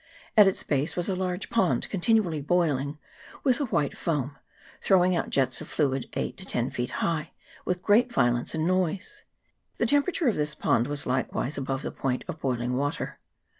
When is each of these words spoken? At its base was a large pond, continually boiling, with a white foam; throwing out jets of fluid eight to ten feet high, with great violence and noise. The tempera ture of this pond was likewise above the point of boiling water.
At 0.35 0.47
its 0.47 0.63
base 0.63 0.95
was 0.95 1.07
a 1.09 1.15
large 1.15 1.51
pond, 1.51 1.87
continually 1.91 2.41
boiling, 2.41 2.97
with 3.43 3.59
a 3.59 3.65
white 3.65 3.95
foam; 3.95 4.35
throwing 4.81 5.15
out 5.15 5.29
jets 5.29 5.61
of 5.61 5.67
fluid 5.67 6.09
eight 6.13 6.37
to 6.37 6.43
ten 6.47 6.71
feet 6.71 6.89
high, 7.05 7.33
with 7.65 7.83
great 7.83 8.11
violence 8.11 8.55
and 8.55 8.65
noise. 8.65 9.21
The 9.77 9.85
tempera 9.85 10.11
ture 10.13 10.27
of 10.27 10.37
this 10.37 10.55
pond 10.55 10.87
was 10.87 11.05
likewise 11.05 11.55
above 11.55 11.83
the 11.83 11.91
point 11.91 12.25
of 12.27 12.39
boiling 12.39 12.75
water. 12.75 13.19